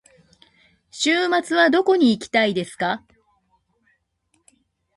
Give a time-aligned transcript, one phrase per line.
[0.89, 1.11] 週
[1.43, 3.05] 末はどこに行きたいですか。